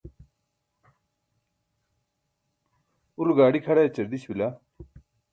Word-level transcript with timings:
ulo 3.19 3.31
gaaḍi 3.37 3.59
kʰaḍa 3.65 3.81
ećar 3.87 4.07
diś 4.11 4.23
bila? 4.29 4.47